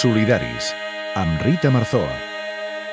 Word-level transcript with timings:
Solidaris, 0.00 0.70
amb 1.14 1.42
Rita 1.42 1.68
Marzoa. 1.68 2.14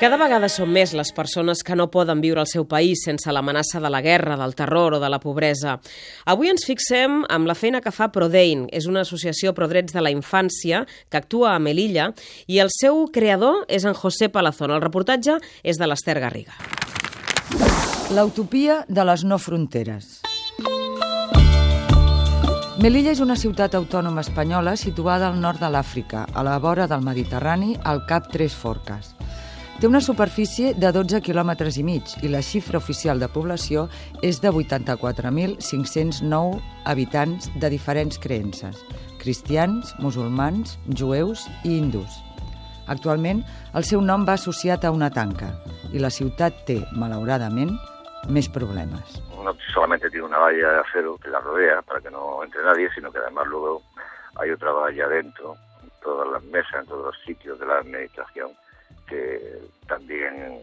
Cada 0.00 0.16
vegada 0.16 0.48
són 0.48 0.70
més 0.72 0.94
les 0.96 1.10
persones 1.12 1.60
que 1.60 1.76
no 1.76 1.90
poden 1.92 2.22
viure 2.24 2.40
al 2.40 2.48
seu 2.48 2.64
país 2.64 3.02
sense 3.04 3.28
l'amenaça 3.28 3.82
de 3.82 3.90
la 3.92 4.00
guerra, 4.00 4.38
del 4.40 4.54
terror 4.56 4.96
o 4.96 5.00
de 5.02 5.10
la 5.12 5.18
pobresa. 5.20 5.74
Avui 6.24 6.48
ens 6.48 6.64
fixem 6.64 7.20
amb 7.28 7.50
la 7.50 7.58
feina 7.60 7.82
que 7.84 7.92
fa 7.92 8.08
Prodein. 8.08 8.64
És 8.72 8.88
una 8.88 9.04
associació 9.04 9.52
pro 9.52 9.68
drets 9.68 9.92
de 9.92 10.00
la 10.00 10.14
infància 10.16 10.86
que 11.12 11.20
actua 11.20 11.52
a 11.52 11.60
Melilla 11.60 12.14
i 12.48 12.62
el 12.64 12.72
seu 12.72 13.04
creador 13.12 13.66
és 13.68 13.84
en 13.84 13.92
José 13.92 14.32
Palazón. 14.32 14.72
El 14.72 14.80
reportatge 14.80 15.36
és 15.60 15.76
de 15.76 15.90
l'Ester 15.90 16.16
Garriga. 16.24 16.56
L'utopia 18.16 18.86
de 18.88 19.04
les 19.04 19.28
no 19.28 19.36
fronteres. 19.36 20.23
Melilla 22.74 23.12
és 23.14 23.20
una 23.22 23.36
ciutat 23.38 23.70
autònoma 23.78 24.18
espanyola 24.24 24.72
situada 24.74 25.28
al 25.30 25.36
nord 25.38 25.60
de 25.62 25.68
l'Àfrica, 25.70 26.24
a 26.26 26.42
la 26.42 26.58
vora 26.58 26.90
del 26.90 27.06
Mediterrani, 27.06 27.78
al 27.86 28.02
cap 28.08 28.26
Tres 28.32 28.56
Forques. 28.58 29.14
Té 29.78 29.86
una 29.86 30.00
superfície 30.02 30.74
de 30.74 30.90
12 30.90 31.20
quilòmetres 31.22 31.78
i 31.78 31.86
mig 31.86 32.02
i 32.26 32.28
la 32.32 32.42
xifra 32.42 32.82
oficial 32.82 33.22
de 33.22 33.30
població 33.30 33.86
és 34.26 34.42
de 34.42 34.50
84.509 34.50 36.58
habitants 36.90 37.46
de 37.54 37.70
diferents 37.70 38.18
creences, 38.18 38.74
cristians, 39.22 39.94
musulmans, 40.02 40.74
jueus 40.98 41.46
i 41.62 41.78
hindús. 41.78 42.10
Actualment, 42.90 43.46
el 43.78 43.86
seu 43.86 44.02
nom 44.02 44.26
va 44.26 44.34
associat 44.34 44.82
a 44.82 44.90
una 44.90 45.14
tanca 45.14 45.62
i 45.94 46.02
la 46.02 46.10
ciutat 46.10 46.66
té, 46.66 46.82
malauradament, 46.98 47.78
més 48.28 48.48
problemes. 48.48 49.20
No 49.44 49.54
solamente 49.72 50.10
tiene 50.10 50.26
una 50.26 50.38
valla 50.38 50.70
de 50.72 50.80
acero 50.80 51.16
que 51.18 51.30
la 51.30 51.40
rodea 51.40 51.82
para 51.82 52.00
que 52.00 52.10
no 52.10 52.42
entre 52.42 52.62
nadie, 52.62 52.88
sino 52.94 53.12
que 53.12 53.18
además 53.18 53.46
luego 53.46 53.82
hay 54.36 54.50
otra 54.50 54.72
valla 54.72 55.08
dentro, 55.08 55.56
en 55.82 55.90
todas 56.02 56.28
las 56.28 56.42
mesas, 56.44 56.74
en 56.74 56.86
todos 56.86 57.06
los 57.06 57.24
sitios 57.24 57.58
de 57.58 57.66
la 57.66 57.78
administración, 57.78 58.50
que 59.06 59.58
también 59.86 60.60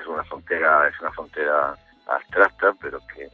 es 0.00 0.06
una 0.06 0.24
frontera, 0.24 0.88
es 0.88 1.00
una 1.00 1.10
frontera 1.12 1.74
abstracta, 2.06 2.74
pero 2.80 2.98
que, 3.14 3.30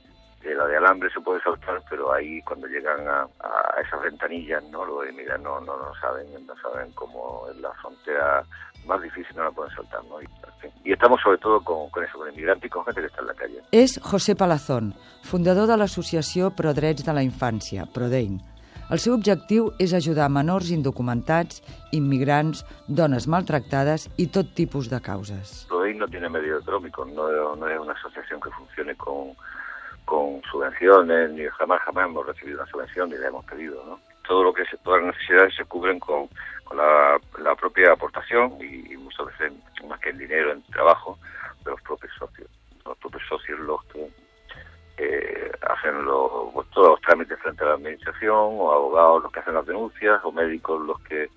la 0.54 0.66
de 0.66 0.78
alambre 0.78 1.10
se 1.10 1.20
puede 1.20 1.42
saltar, 1.42 1.82
pero 1.90 2.10
ahí 2.10 2.40
cuando 2.40 2.66
llegan 2.68 3.06
a, 3.06 3.28
a 3.40 3.80
esas 3.82 4.00
ventanillas, 4.00 4.62
no 4.70 4.82
lo 4.82 5.02
mira, 5.12 5.36
no, 5.36 5.60
no, 5.60 5.76
no 5.76 5.94
saben, 6.00 6.46
no 6.46 6.56
saben 6.56 6.90
cómo 6.92 7.46
es 7.50 7.56
la 7.58 7.70
frontera 7.74 8.42
más 8.86 9.02
difícil, 9.02 9.36
no 9.36 9.44
la 9.44 9.50
pueden 9.50 9.74
saltar, 9.74 10.02
¿no? 10.04 10.22
Y, 10.22 10.26
y 10.84 10.92
estamos 10.92 11.20
sobre 11.20 11.38
todo 11.38 11.60
con, 11.62 11.90
con 11.90 12.04
eso, 12.04 12.18
con 12.18 12.28
inmigrantes 12.28 12.66
y 12.66 12.70
con 12.70 12.84
gente 12.84 13.00
que 13.00 13.06
está 13.08 13.20
en 13.20 13.26
la 13.26 13.34
calle. 13.34 13.62
És 13.72 13.98
José 14.02 14.34
Palazón, 14.36 14.94
fundador 15.22 15.68
de 15.68 15.76
l'associació 15.76 16.52
Pro 16.56 16.74
Drets 16.74 17.04
de 17.04 17.12
la 17.12 17.22
Infància, 17.22 17.86
Prodein, 17.92 18.38
el 18.88 19.00
seu 19.04 19.12
objectiu 19.12 19.66
és 19.84 19.92
ajudar 19.92 20.30
menors 20.32 20.70
indocumentats, 20.72 21.60
immigrants, 21.92 22.62
dones 22.88 23.26
maltractades 23.28 24.06
i 24.16 24.30
tot 24.32 24.54
tipus 24.56 24.88
de 24.88 25.00
causes. 25.04 25.66
Prodein 25.68 25.98
no 26.00 26.08
tiene 26.08 26.30
medio 26.32 26.56
económico, 26.56 27.04
no, 27.04 27.28
no 27.54 27.68
es 27.68 27.78
una 27.78 27.92
asociación 27.92 28.40
que 28.40 28.48
funcione 28.50 28.94
con, 28.96 29.36
con 30.06 30.40
subvenciones, 30.50 31.30
ni 31.32 31.44
jamás 31.58 31.82
jamás 31.82 32.06
hemos 32.06 32.26
recibido 32.26 32.62
una 32.62 32.70
subvención 32.70 33.10
ni 33.10 33.18
la 33.18 33.28
hemos 33.28 33.44
pedido, 33.44 33.84
¿no? 33.84 34.00
Todo 34.26 34.44
lo 34.44 34.54
que 34.54 34.64
se, 34.64 34.78
todas 34.78 35.02
las 35.02 35.14
necesidades 35.14 35.54
se 35.54 35.66
cubren 35.66 36.00
con, 36.00 36.28
con 36.64 36.78
la, 36.78 37.20
la, 37.42 37.54
propia 37.56 37.92
aportación 37.92 38.56
y, 38.60 38.92
y, 38.92 38.96
muchas 38.96 39.26
veces 39.26 39.52
más 39.98 40.00
que 40.00 40.10
en 40.10 40.18
dinero, 40.18 40.52
en 40.52 40.62
trabajo 40.62 41.18
de 41.64 41.70
los 41.70 41.82
propios 41.82 42.12
socios. 42.18 42.48
Los 42.84 42.96
propios 42.98 43.22
socios 43.28 43.58
los 43.60 43.84
que 43.86 44.08
eh, 44.98 45.50
hacen 45.62 46.04
los, 46.04 46.52
pues, 46.52 46.68
todos 46.70 46.90
los 46.90 47.00
trámites 47.00 47.38
frente 47.40 47.64
a 47.64 47.68
la 47.68 47.74
administración, 47.74 48.36
o 48.36 48.72
abogados 48.72 49.22
los 49.24 49.32
que 49.32 49.40
hacen 49.40 49.54
las 49.54 49.66
denuncias, 49.66 50.20
o 50.24 50.32
médicos 50.32 50.80
los 50.86 51.00
que 51.02 51.28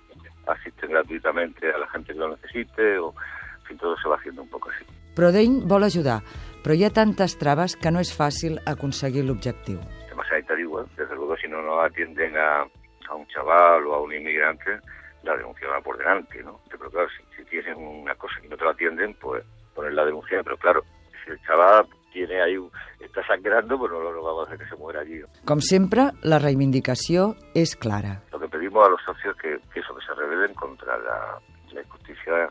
asisten 0.47 0.91
gratuitamente 0.91 1.71
a 1.71 1.77
la 1.77 1.87
gente 1.89 2.13
que 2.13 2.19
lo 2.19 2.29
necesite, 2.29 2.97
o 2.99 3.13
en 3.59 3.65
fin, 3.65 3.77
todo 3.77 3.95
se 3.97 4.09
va 4.09 4.15
haciendo 4.15 4.41
un 4.41 4.49
poco 4.49 4.69
así. 4.69 4.85
Prodein 5.15 5.67
vol 5.67 5.83
ajudar, 5.83 6.21
però 6.63 6.73
hi 6.73 6.85
ha 6.87 6.89
tantes 6.95 7.35
traves 7.37 7.75
que 7.75 7.91
no 7.91 7.99
és 7.99 8.13
fàcil 8.15 8.61
aconseguir 8.65 9.25
l'objectiu. 9.27 9.81
El 9.81 10.09
tema 10.09 10.25
sanitario, 10.29 10.69
bueno, 10.69 10.87
desde 10.95 11.15
luego, 11.15 11.35
si 11.35 11.49
no 11.51 11.61
nos 11.61 11.83
atienden 11.83 12.37
a, 12.37 12.63
a 12.63 13.15
un 13.15 13.27
chaval 13.27 13.85
o 13.87 13.95
a 13.95 14.01
un 14.01 14.13
inmigrante, 14.15 14.79
la 15.23 15.35
denuncia 15.35 15.67
va 15.67 15.81
por 15.81 15.97
delante, 15.97 16.43
¿no? 16.43 16.61
Pero 16.69 16.89
claro, 16.89 17.07
si, 17.09 17.23
si 17.35 17.45
tienen 17.49 17.77
una 17.77 18.15
cosa 18.15 18.35
y 18.43 18.47
no 18.47 18.57
te 18.57 18.65
la 18.65 18.71
atienden, 18.71 19.13
pues 19.15 19.43
poner 19.75 19.93
la 19.93 20.05
denuncia, 20.05 20.41
pero 20.43 20.57
claro, 20.57 20.83
si 21.23 21.31
el 21.31 21.41
chaval 21.41 21.87
tiene 22.11 22.41
ahí, 22.41 22.57
está 22.99 23.25
sangrando, 23.25 23.77
pues 23.77 23.91
no 23.91 23.99
lo 23.99 24.23
vamos 24.23 24.43
a 24.43 24.47
hacer 24.47 24.59
que 24.59 24.69
se 24.69 24.75
muera 24.75 25.01
allí. 25.01 25.21
Com 25.45 25.61
sempre, 25.63 26.11
la 26.23 26.39
reivindicació 26.39 27.35
és 27.55 27.75
clara. 27.75 28.19
Lo 28.31 28.39
que 28.39 28.49
pedimos 28.49 28.85
a 28.85 28.89
los 28.91 29.01
socios 29.03 29.35
que, 29.37 29.59
que 29.73 29.79
eso, 29.79 29.95
que 29.95 30.05
se 30.05 30.13
rebelen 30.13 30.53
contra 30.55 30.97
la, 30.97 31.39
la 31.71 31.81
injusticia, 31.81 32.49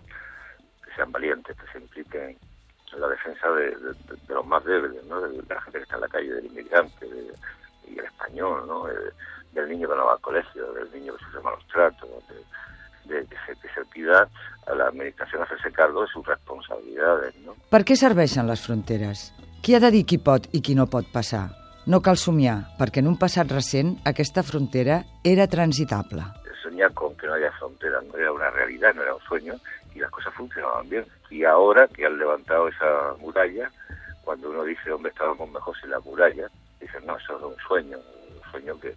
que 0.84 0.94
sean 0.96 1.12
valientes, 1.12 1.56
que 1.56 1.72
se 1.72 1.78
impliquen 1.78 2.38
en 2.92 3.00
la 3.00 3.08
defensa 3.08 3.50
de, 3.52 3.70
de, 3.76 3.92
de 4.26 4.34
los 4.34 4.46
más 4.46 4.64
débiles, 4.64 5.04
¿no? 5.04 5.20
de, 5.20 5.42
la 5.48 5.60
gente 5.60 5.78
que 5.78 5.84
está 5.84 5.96
en 5.96 6.00
la 6.00 6.08
calle, 6.08 6.34
del 6.34 6.46
inmigrante 6.46 7.06
de, 7.06 7.34
y 7.86 7.98
el 7.98 8.04
español, 8.04 8.66
¿no? 8.66 8.88
Del 9.52 9.68
niño 9.68 9.88
que 9.88 9.96
no 9.96 10.06
va 10.06 10.12
al 10.12 10.20
colegio, 10.20 10.72
del 10.72 10.90
niño 10.92 11.14
que 11.16 11.24
sufre 11.24 11.40
malos 11.40 11.66
tratos, 11.68 12.08
de, 12.28 13.14
de 13.14 13.26
se, 13.46 13.56
que 13.60 13.68
se 13.74 13.84
pida 13.92 14.28
a 14.66 14.74
la 14.74 14.88
administració 14.88 15.42
hacerse 15.42 15.72
cargo 15.72 16.02
de 16.02 16.08
sus 16.08 16.26
responsabilidades. 16.26 17.34
¿no? 17.44 17.56
Per 17.70 17.82
què 17.84 17.96
serveixen 17.98 18.46
les 18.50 18.62
fronteres? 18.62 19.30
Qui 19.60 19.74
ha 19.76 19.80
de 19.82 19.90
dir 19.92 20.04
qui 20.08 20.18
pot 20.18 20.46
i 20.56 20.62
qui 20.64 20.76
no 20.78 20.86
pot 20.90 21.08
passar? 21.12 21.48
No 21.90 22.00
cal 22.04 22.18
somiar, 22.20 22.76
perquè 22.78 23.02
en 23.02 23.08
un 23.10 23.16
passat 23.18 23.50
recent 23.50 23.96
aquesta 24.06 24.44
frontera 24.46 25.02
era 25.24 25.48
transitable. 25.48 26.24
Soñar 26.62 26.92
con 26.94 27.16
que 27.16 27.26
no 27.26 27.34
haya 27.34 27.50
fronteras 27.58 28.04
no 28.04 28.16
era 28.16 28.32
una 28.32 28.50
realidad, 28.50 28.94
no 28.94 29.02
era 29.02 29.14
un 29.14 29.22
sueño, 29.22 29.54
y 29.94 29.98
las 29.98 30.10
cosas 30.10 30.32
funcionaban 30.34 30.88
bien. 30.88 31.04
Y 31.30 31.44
ahora 31.44 31.88
que 31.88 32.06
han 32.06 32.18
levantado 32.18 32.68
esa 32.68 33.14
muralla, 33.18 33.70
cuando 34.24 34.50
uno 34.50 34.62
dice, 34.64 34.92
hombre, 34.92 35.10
estábamos 35.10 35.50
mejor 35.50 35.74
sin 35.80 35.90
la 35.90 36.00
muralla, 36.00 36.48
dicen, 36.80 37.04
no, 37.06 37.16
eso 37.16 37.36
es 37.36 37.42
un 37.42 37.56
sueño, 37.66 37.98
un 37.98 38.50
sueño 38.52 38.78
que 38.78 38.94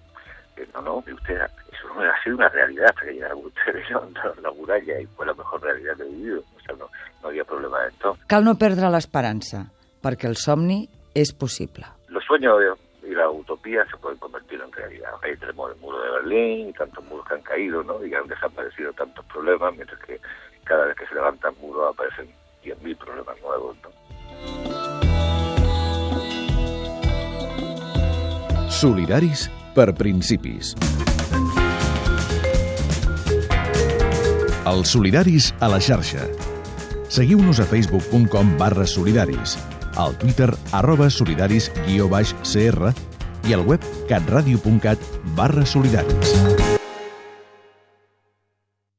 no, 0.74 0.82
no, 0.82 1.04
que 1.04 1.14
usted, 1.14 1.36
eso 1.72 1.94
no 1.94 2.02
ha 2.02 2.24
sido 2.24 2.38
una 2.38 2.50
realidad 2.50 2.88
hasta 2.90 3.06
que 3.06 3.14
llegaron 3.14 3.46
ustedes 3.46 3.90
levantaron 3.90 4.42
la 4.42 4.52
muralla 4.52 5.00
y 5.00 5.06
fue 5.08 5.26
la 5.26 5.34
mejor 5.34 5.62
realidad 5.62 5.96
que 5.98 6.04
he 6.04 6.10
vivido. 6.10 6.44
O 6.56 6.60
sea, 6.62 6.76
no, 6.76 6.90
no 7.22 7.28
había 7.30 7.44
problema 7.44 7.80
de 7.82 7.90
esto. 7.90 8.18
Cal 8.28 8.44
no 8.46 8.56
perdre 8.58 8.90
l'esperança, 8.92 9.68
perquè 10.04 10.28
el 10.30 10.38
somni 10.38 10.84
és 11.16 11.34
possible. 11.34 11.86
Los 12.10 12.24
sueños 12.26 12.60
y 13.04 13.14
la 13.16 13.30
utopía 13.30 13.86
se 13.86 13.98
pueden 13.98 14.18
convertir 14.20 14.62
en 14.62 14.72
realidad. 14.72 15.12
Ahí 15.22 15.36
tenemos 15.38 15.72
el 15.72 15.80
muro 15.82 16.02
de 16.02 16.10
Berlín 16.12 16.70
y 16.70 16.74
tantos 16.74 17.04
muros 17.06 17.28
que 17.28 17.36
han 17.36 17.42
caído, 17.42 17.84
¿no? 17.84 18.04
Y 18.04 18.10
que 18.10 18.16
han 18.16 18.28
desaparecido 18.28 18.94
tantos 18.94 19.26
problemas, 19.26 19.76
mientras 19.76 20.00
que 20.02 20.20
cada 20.64 20.86
vez 20.86 20.96
que 20.96 21.06
se 21.08 21.16
levantan 21.16 21.54
muros 21.60 21.94
aparecen 21.94 22.30
10.000 22.64 22.98
problemas 22.98 23.42
nuevos, 23.42 23.78
¿no? 23.84 23.90
Solidaris 28.70 29.50
per 29.76 29.92
principis. 29.98 30.74
Els 34.70 34.94
solidaris 34.96 35.52
a 35.60 35.70
la 35.70 35.82
xarxa. 35.84 36.28
Seguiu-nos 37.14 37.60
a 37.60 37.68
facebook.com 37.70 38.56
barra 38.58 38.88
solidaris, 38.88 39.58
al 40.00 40.18
twitter 40.18 40.50
arroba 40.72 41.10
solidaris 41.14 41.70
guió 41.84 42.08
baix 42.10 42.34
CR 42.42 42.94
i 43.44 43.54
al 43.54 43.68
web 43.68 43.84
catradio.cat 44.10 45.10
barra 45.38 45.66
solidaris. 45.68 46.63